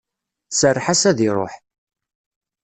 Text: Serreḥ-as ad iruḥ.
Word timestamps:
Serreḥ-as 0.51 1.01
ad 1.09 1.19
iruḥ. 1.27 1.53